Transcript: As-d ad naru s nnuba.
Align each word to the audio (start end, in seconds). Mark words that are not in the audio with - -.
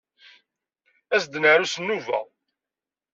As-d 1.15 1.33
ad 1.35 1.41
naru 1.41 1.67
s 1.73 1.75
nnuba. 1.79 2.19